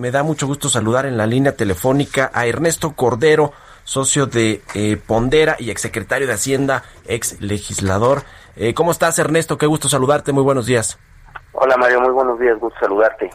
[0.00, 3.52] Me da mucho gusto saludar en la línea telefónica a Ernesto Cordero,
[3.84, 8.22] socio de eh, Pondera y exsecretario de Hacienda, ex legislador.
[8.56, 9.58] Eh, ¿Cómo estás, Ernesto?
[9.58, 10.32] Qué gusto saludarte.
[10.32, 10.98] Muy buenos días.
[11.52, 13.30] Hola Mario, muy buenos días, gusto saludarte.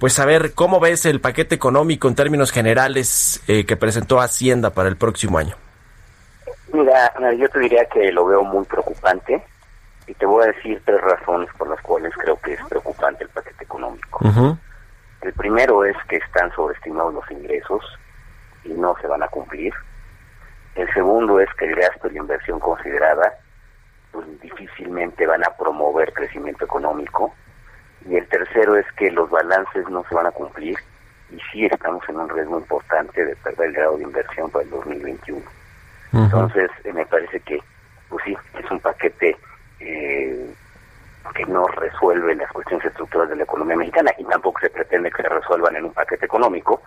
[0.00, 4.70] Pues a ver, ¿cómo ves el paquete económico en términos generales eh, que presentó Hacienda
[4.70, 5.54] para el próximo año?
[6.72, 9.40] Mira, yo te diría que lo veo muy preocupante
[10.08, 13.30] y te voy a decir tres razones por las cuales creo que es preocupante el
[13.30, 14.18] paquete económico.
[15.22, 17.84] El primero es que están sobreestimados los ingresos
[18.64, 19.72] y no se van a cumplir.
[20.74, 23.34] El segundo es que el gasto y la inversión considerada
[24.12, 27.34] pues difícilmente van a promover crecimiento económico.
[28.08, 30.78] Y el tercero es que los balances no se van a cumplir
[31.30, 34.70] y sí estamos en un riesgo importante de perder el grado de inversión para el
[34.70, 35.42] 2021.
[36.12, 37.60] Entonces, eh, me parece que,
[38.08, 39.36] pues sí, es un paquete
[39.80, 40.54] eh,
[41.34, 45.22] que no resuelve las cuestiones estructurales de la economía mexicana y tampoco se pretende que
[45.22, 46.82] se resuelvan en un paquete económico,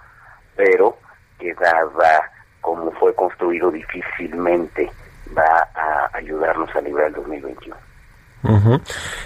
[0.56, 0.98] pero
[1.40, 2.32] que dada
[2.62, 4.92] como fue construido difícilmente
[5.38, 7.76] va a ayudarnos a librar el 2021.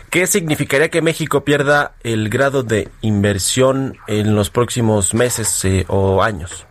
[0.10, 6.22] ¿Qué significaría que México pierda el grado de inversión en los próximos meses eh, o
[6.22, 6.68] años?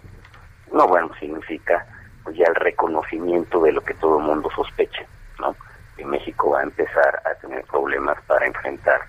[0.73, 1.87] No, bueno, significa
[2.23, 5.05] pues ya el reconocimiento de lo que todo el mundo sospecha,
[5.39, 5.55] ¿no?
[5.97, 7.64] Que México va a empezar a tener
[8.05, 9.01] problemas para enfrentar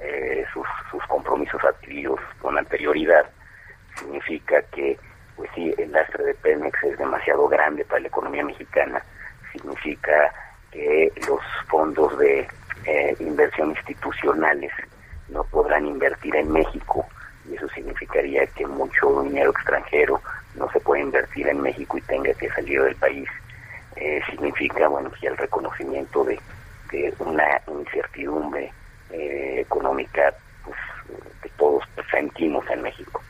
[0.00, 3.26] eh, sus, sus compromisos adquiridos con anterioridad.
[3.98, 4.98] Significa que,
[5.36, 9.02] pues sí, el lastre de Pemex es demasiado grande para la economía mexicana.
[9.52, 10.32] Significa
[10.70, 12.46] que los fondos de
[12.84, 14.72] eh, inversión institucionales
[15.28, 17.06] no podrán invertir en México
[17.48, 20.20] y eso significaría que mucho dinero extranjero
[20.56, 23.28] no se puede invertir en México y tenga que salir del país.
[23.96, 26.38] Eh, significa, bueno, ya el reconocimiento de,
[26.90, 28.72] de una incertidumbre
[29.10, 30.76] eh, económica pues,
[31.42, 33.22] que todos sentimos en México.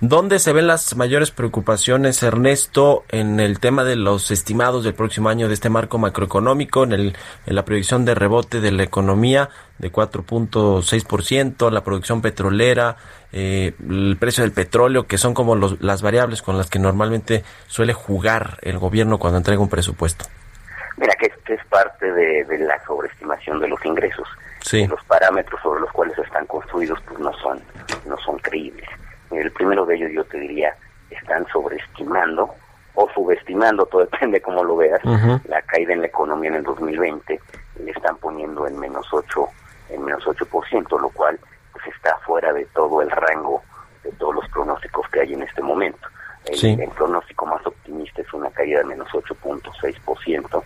[0.00, 5.28] ¿Dónde se ven las mayores preocupaciones, Ernesto, en el tema de los estimados del próximo
[5.28, 9.48] año de este marco macroeconómico, en, el, en la proyección de rebote de la economía
[9.78, 12.96] de 4.6%, la producción petrolera,
[13.32, 17.42] eh, el precio del petróleo, que son como los, las variables con las que normalmente
[17.68, 20.26] suele jugar el gobierno cuando entrega un presupuesto?
[20.96, 24.26] Mira, que, es parte de, de, la sobreestimación de los ingresos.
[24.60, 24.86] Sí.
[24.86, 27.60] Los parámetros sobre los cuales están construidos pues no son,
[28.06, 28.88] no son creíbles.
[29.30, 30.74] El primero de ellos yo te diría,
[31.10, 32.54] están sobreestimando
[32.94, 37.40] o subestimando, todo depende cómo lo veas, la caída en la economía en el 2020,
[37.84, 39.46] le están poniendo en menos 8,
[39.90, 41.38] en menos 8%, lo cual
[41.72, 43.62] pues está fuera de todo el rango
[44.02, 46.08] de todos los pronósticos que hay en este momento.
[46.46, 46.76] El, Sí.
[46.80, 50.62] el pronóstico más optimista es una caída de menos 8.6%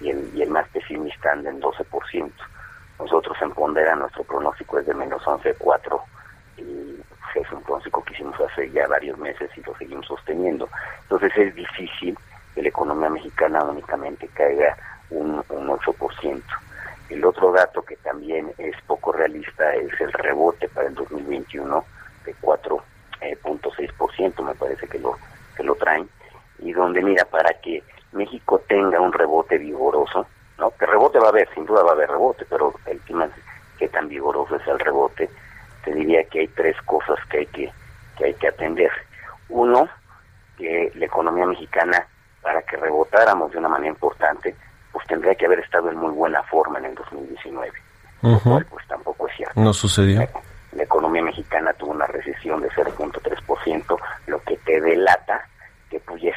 [0.00, 2.30] y el, y el más pesimista anda en 12%.
[2.98, 6.00] Nosotros en Pondera nuestro pronóstico es de menos 11.4
[6.58, 7.00] y
[7.34, 10.68] es un pronóstico que hicimos hace ya varios meses y lo seguimos sosteniendo.
[11.02, 12.16] Entonces es difícil
[12.54, 14.78] que la economía mexicana únicamente caiga
[15.10, 16.42] un, un 8%.
[17.10, 21.84] El otro dato que también es poco realista es el rebote para el 2021
[22.24, 25.18] de 4.6%, me parece que lo,
[25.56, 26.08] que lo traen,
[26.58, 30.26] y donde mira, para que México tenga un rebote vigoroso,
[30.58, 30.70] ¿no?
[30.70, 33.32] Que rebote va a haber, sin duda va a haber rebote, pero el tema es
[33.78, 35.28] qué tan vigoroso es el rebote,
[35.84, 37.72] te diría que hay tres cosas que hay que,
[38.16, 38.90] que hay que atender.
[39.48, 39.88] Uno,
[40.56, 42.06] que la economía mexicana,
[42.42, 44.54] para que rebotáramos de una manera importante,
[44.92, 47.72] pues tendría que haber estado en muy buena forma en el 2019.
[48.22, 49.60] Lo cual, pues tampoco es cierto.
[49.60, 50.20] No sucedió.
[50.20, 50.28] La,
[50.72, 55.55] la economía mexicana tuvo una recesión de 0.3%, lo que te delata que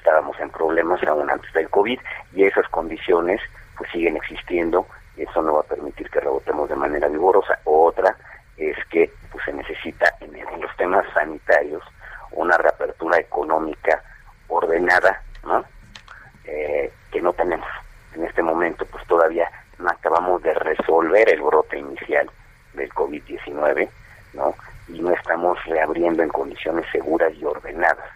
[0.10, 2.00] estábamos en problemas aún antes del COVID
[2.34, 3.40] y esas condiciones
[3.78, 7.60] pues siguen existiendo y eso no va a permitir que rebotemos de manera vigorosa.
[7.66, 8.16] Otra
[8.58, 11.84] es que pues se necesita en, en los temas sanitarios
[12.32, 14.02] una reapertura económica
[14.48, 15.64] ordenada, ¿no?
[16.46, 17.70] Eh, que no tenemos
[18.16, 19.48] en este momento, pues todavía
[19.78, 22.28] no acabamos de resolver el brote inicial
[22.74, 23.88] del COVID-19,
[24.34, 24.56] ¿no?
[24.88, 28.10] Y no estamos reabriendo en condiciones seguras y ordenadas.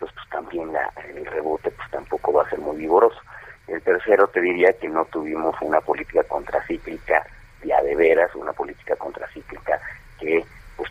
[0.00, 3.20] Entonces, pues también la, el rebote pues tampoco va a ser muy vigoroso.
[3.68, 7.26] El tercero te diría que no tuvimos una política contracíclica
[7.62, 9.78] ya de veras, una política contracíclica
[10.18, 10.42] que
[10.76, 10.90] pues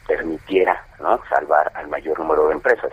[0.99, 1.19] ¿no?
[1.27, 2.91] Salvar al mayor número de empresas.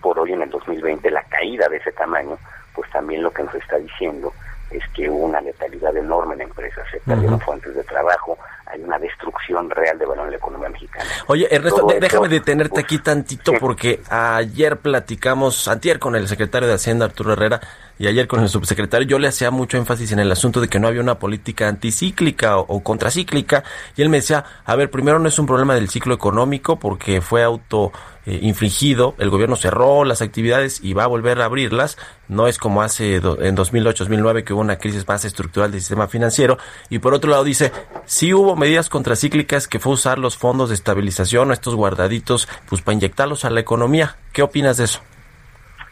[0.00, 2.38] Por hoy en el 2020 la caída de ese tamaño,
[2.72, 4.32] pues también lo que nos está diciendo
[4.70, 8.98] es que hubo una letalidad enorme en empresas, se perdieron fuentes de trabajo, hay una
[9.00, 9.68] destrucción
[10.00, 11.04] de valor en la economía mexicana.
[11.26, 17.04] Oye, Ernesto, déjame detenerte aquí tantito porque ayer platicamos, antier con el secretario de Hacienda,
[17.04, 17.60] Arturo Herrera,
[18.00, 20.80] y ayer con el subsecretario, yo le hacía mucho énfasis en el asunto de que
[20.80, 23.62] no había una política anticíclica o, contracíclica,
[23.94, 27.20] y él me decía, a ver, primero no es un problema del ciclo económico porque
[27.20, 27.92] fue auto
[28.24, 32.56] eh, infligido, el gobierno cerró las actividades y va a volver a abrirlas, no es
[32.56, 36.56] como hace en 2008-2009 que hubo una crisis más estructural del sistema financiero,
[36.88, 37.70] y por otro lado dice,
[38.06, 42.94] sí hubo medidas contracíclicas que fue usar los fondos de estabilización, estos guardaditos, pues para
[42.94, 44.14] inyectarlos a la economía.
[44.32, 45.00] ¿Qué opinas de eso?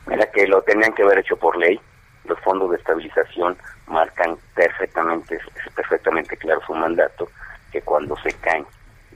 [0.06, 1.80] Mira que lo tenían que haber hecho por ley,
[2.24, 3.56] los fondos de estabilización
[3.88, 7.28] marcan perfectamente, es perfectamente claro su mandato,
[7.72, 8.64] que cuando se caen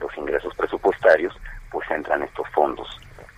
[0.01, 1.33] los ingresos presupuestarios,
[1.71, 2.89] pues entran estos fondos.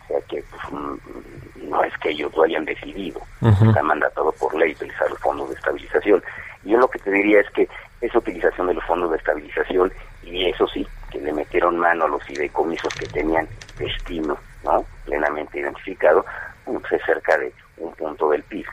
[0.04, 4.56] O sea que pues, mm, no es que ellos lo hayan decidido, está mandatado por
[4.56, 6.24] ley utilizar los fondos de estabilización.
[6.64, 7.70] Yo lo que te diría es que
[8.02, 9.92] esa utilización de los fondos de estabilización,
[10.24, 13.48] y eso sí, que le metieron mano a los fideicomisos que tenían
[13.78, 14.86] destino ¿no?
[15.06, 16.26] plenamente identificado,
[16.66, 18.66] pues es cerca de un punto del PIB.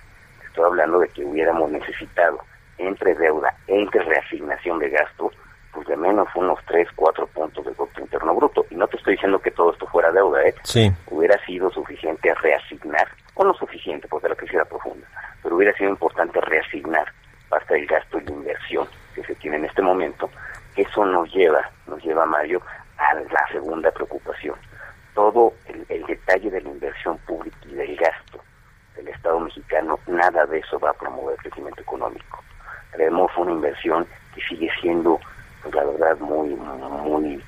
[0.47, 2.39] Estoy hablando de que hubiéramos necesitado
[2.79, 5.31] entre deuda, entre reasignación de gasto,
[5.73, 8.67] pues de menos unos 3, 4 puntos del Producto Interno Bruto.
[8.71, 10.55] Y no te estoy diciendo que todo esto fuera deuda, ¿eh?
[10.65, 10.93] Sí.
[11.07, 15.07] Hubiera sido suficiente reasignar, o no suficiente, porque la crisis era profunda,
[15.43, 17.11] pero hubiera sido importante reasignar
[17.49, 20.31] parte del gasto y la inversión que se tiene en este momento.
[20.77, 22.63] Eso nos lleva, nos lleva, Mario,
[22.99, 24.57] a la segunda preocupación.
[25.15, 28.41] Todo el, el detalle de la inversión pública y del gasto
[28.97, 32.43] del Estado mexicano, nada de eso va a promover crecimiento económico.
[32.91, 35.19] Creemos una inversión que sigue siendo,
[35.63, 37.43] pues, la verdad, muy, muy,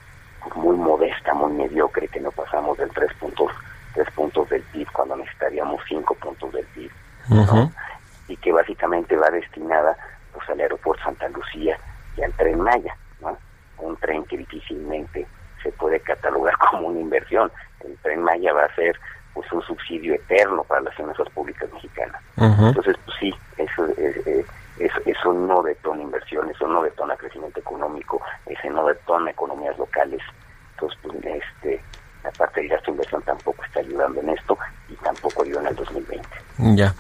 [0.55, 3.51] muy modesta, muy mediocre, que no pasamos del 3 puntos,
[3.95, 6.91] tres puntos del PIB cuando necesitaríamos 5 puntos del PIB.
[8.29, 9.97] Y que básicamente va destinada
[10.33, 11.79] pues, al aeropuerto Santa Lucía
[12.17, 13.37] y al tren Maya, ¿no?
[13.79, 15.27] un tren que difícilmente
[15.63, 17.51] se puede catalogar como una inversión.
[17.81, 18.99] El tren Maya va a ser
[19.35, 22.21] pues un subsidio eterno para las públicas mexicanas.
[22.37, 24.45] Entonces, pues sí, eso, eh,
[24.79, 30.21] eso, eso no detona inversión, eso no detona crecimiento económico, ese no detona economías locales.
[30.73, 31.81] Entonces, pues, este,
[32.25, 35.67] la parte del gasto de inversión tampoco está ayudando en esto y tampoco ayuda en
[35.69, 36.29] el 2020.
[36.77, 36.95] Ya.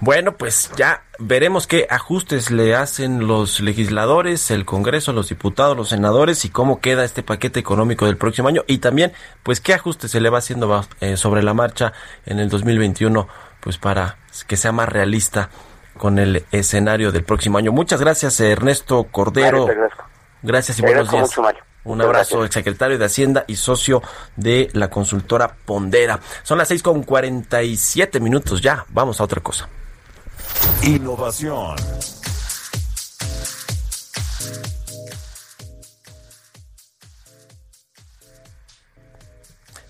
[0.00, 5.90] Bueno, pues ya veremos qué ajustes le hacen los legisladores, el Congreso, los diputados, los
[5.90, 10.10] senadores y cómo queda este paquete económico del próximo año y también pues qué ajustes
[10.10, 11.92] se le va haciendo eh, sobre la marcha
[12.24, 13.28] en el 2021
[13.60, 14.16] pues para
[14.46, 15.50] que sea más realista
[15.98, 17.72] con el escenario del próximo año.
[17.72, 19.66] Muchas gracias Ernesto Cordero.
[20.42, 21.30] Gracias y buenos días.
[21.84, 24.02] Un abrazo, el secretario de Hacienda y socio
[24.36, 26.20] de la consultora Pondera.
[26.44, 28.86] Son las seis con cuarenta y siete minutos ya.
[28.90, 29.68] Vamos a otra cosa.
[30.82, 31.76] Innovación.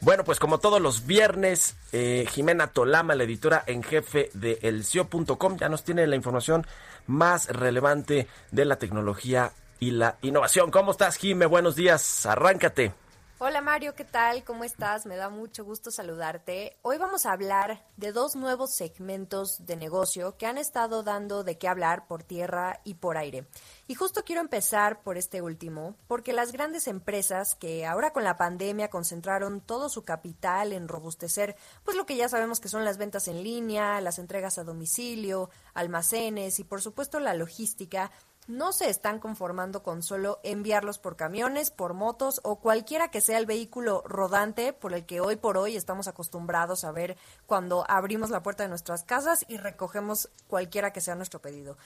[0.03, 5.56] Bueno, pues como todos los viernes, eh, Jimena Tolama, la editora en jefe de elcio.com,
[5.59, 6.67] ya nos tiene la información
[7.06, 10.70] más relevante de la tecnología y la innovación.
[10.70, 11.44] ¿Cómo estás, Jime?
[11.46, 12.25] Buenos días.
[12.25, 12.94] Arráncate.
[13.40, 14.44] Hola Mario, ¿qué tal?
[14.44, 15.05] ¿Cómo estás?
[15.05, 16.76] Me da mucho gusto saludarte.
[16.83, 21.59] Hoy vamos a hablar de dos nuevos segmentos de negocio que han estado dando de
[21.59, 23.49] qué hablar por tierra y por aire.
[23.88, 28.37] Y justo quiero empezar por este último, porque las grandes empresas que ahora con la
[28.37, 32.99] pandemia concentraron todo su capital en robustecer, pues lo que ya sabemos que son las
[32.99, 38.12] ventas en línea, las entregas a domicilio, almacenes y por supuesto la logística,
[38.46, 43.38] no se están conformando con solo enviarlos por camiones, por motos o cualquiera que sea
[43.38, 48.30] el vehículo rodante por el que hoy por hoy estamos acostumbrados a ver cuando abrimos
[48.30, 51.76] la puerta de nuestras casas y recogemos cualquiera que sea nuestro pedido.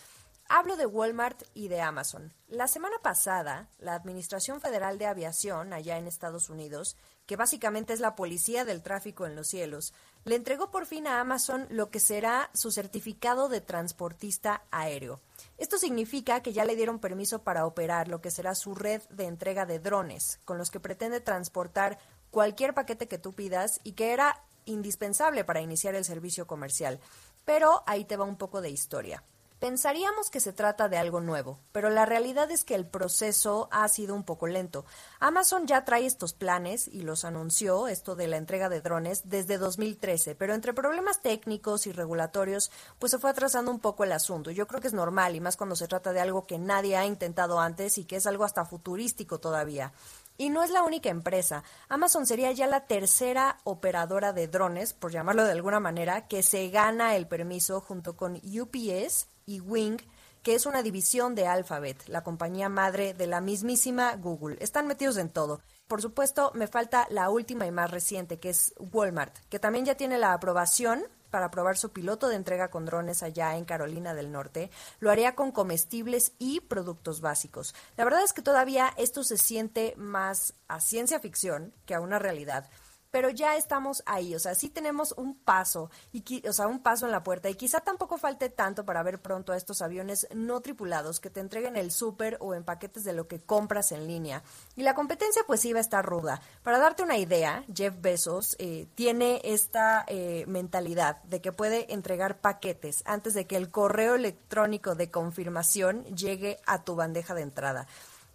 [0.49, 2.33] Hablo de Walmart y de Amazon.
[2.47, 6.97] La semana pasada, la Administración Federal de Aviación, allá en Estados Unidos,
[7.27, 9.93] que básicamente es la policía del tráfico en los cielos,
[10.27, 15.21] le entregó por fin a Amazon lo que será su certificado de transportista aéreo.
[15.57, 19.27] Esto significa que ya le dieron permiso para operar lo que será su red de
[19.27, 22.01] entrega de drones, con los que pretende transportar
[22.33, 26.99] cualquier paquete que tú pidas y que era indispensable para iniciar el servicio comercial.
[27.45, 29.23] Pero ahí te va un poco de historia.
[29.59, 33.89] Pensaríamos que se trata de algo nuevo, pero la realidad es que el proceso ha
[33.89, 34.85] sido un poco lento.
[35.19, 39.57] Amazon ya trae estos planes y los anunció, esto de la entrega de drones, desde
[39.57, 44.51] 2013, pero entre problemas técnicos y regulatorios, pues se fue atrasando un poco el asunto.
[44.51, 47.07] Yo creo que es normal y más cuando se trata de algo que nadie ha
[47.07, 49.95] intentado antes y que es algo hasta futurístico todavía.
[50.37, 51.65] Y no es la única empresa.
[51.89, 56.69] Amazon sería ya la tercera operadora de drones, por llamarlo de alguna manera, que se
[56.69, 59.99] gana el permiso junto con UPS y Wing,
[60.43, 64.57] que es una división de Alphabet, la compañía madre de la mismísima Google.
[64.61, 65.61] Están metidos en todo.
[65.87, 69.97] Por supuesto, me falta la última y más reciente, que es Walmart, que también ya
[69.97, 74.33] tiene la aprobación para probar su piloto de entrega con drones allá en Carolina del
[74.33, 74.71] Norte.
[74.99, 77.75] Lo haría con comestibles y productos básicos.
[77.97, 82.19] La verdad es que todavía esto se siente más a ciencia ficción que a una
[82.19, 82.69] realidad
[83.17, 87.07] pero ya estamos ahí, o sea, sí tenemos un paso, y, o sea, un paso
[87.07, 90.61] en la puerta y quizá tampoco falte tanto para ver pronto a estos aviones no
[90.61, 94.43] tripulados que te entreguen el súper o en paquetes de lo que compras en línea.
[94.75, 96.43] Y la competencia pues iba a estar ruda.
[96.63, 102.43] Para darte una idea, Jeff Bezos eh, tiene esta eh, mentalidad de que puede entregar
[102.43, 107.87] paquetes antes de que el correo electrónico de confirmación llegue a tu bandeja de entrada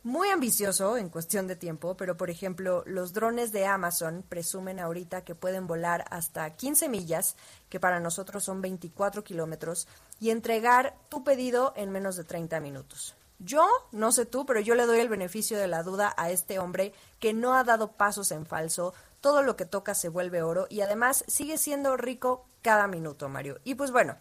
[0.04, 5.24] muy ambicioso en cuestión de tiempo, pero por ejemplo, los drones de Amazon presumen ahorita
[5.24, 7.36] que pueden volar hasta 15 millas,
[7.70, 9.88] que para nosotros son 24 kilómetros,
[10.20, 13.16] y entregar tu pedido en menos de 30 minutos.
[13.38, 16.60] Yo, no sé tú, pero yo le doy el beneficio de la duda a este
[16.60, 20.68] hombre que no ha dado pasos en falso, todo lo que toca se vuelve oro
[20.70, 23.60] y además sigue siendo rico cada minuto, Mario.
[23.64, 24.18] Y pues bueno,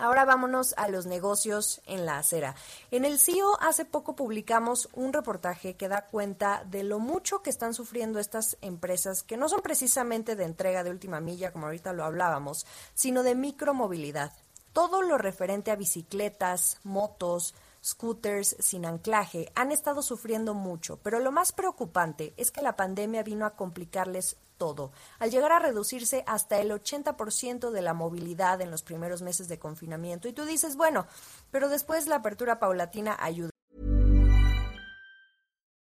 [0.00, 2.54] Ahora vámonos a los negocios en la acera.
[2.92, 7.50] En el CIO hace poco publicamos un reportaje que da cuenta de lo mucho que
[7.50, 11.92] están sufriendo estas empresas que no son precisamente de entrega de última milla, como ahorita
[11.92, 12.64] lo hablábamos,
[12.94, 14.32] sino de micromovilidad.
[14.72, 21.32] Todo lo referente a bicicletas, motos, scooters sin anclaje han estado sufriendo mucho, pero lo
[21.32, 26.60] más preocupante es que la pandemia vino a complicarles todo, al llegar a reducirse hasta
[26.60, 30.28] el 80% de la movilidad en los primeros meses de confinamiento.
[30.28, 31.06] Y tú dices, bueno,
[31.50, 33.50] pero después la apertura paulatina ayuda.